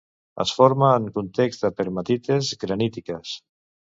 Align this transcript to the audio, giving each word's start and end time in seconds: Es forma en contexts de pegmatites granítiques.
Es 0.43 0.53
forma 0.59 0.87
en 1.01 1.05
contexts 1.17 1.61
de 1.67 1.71
pegmatites 1.81 2.49
granítiques. 2.65 3.37